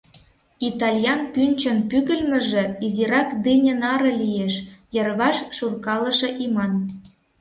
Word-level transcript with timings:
Итальян 0.67 1.21
пӱнчын 1.33 1.77
пӱгыльмыжӧ 1.89 2.63
изирак 2.85 3.29
дыне 3.43 3.73
наре 3.81 4.11
лиеш, 4.21 4.55
йырваш 4.95 5.37
шуркалыше 5.57 6.29
иман. 6.45 6.71